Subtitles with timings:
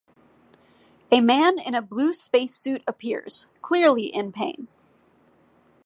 [1.11, 4.67] A man in a blue space suit appears, clearly in pain.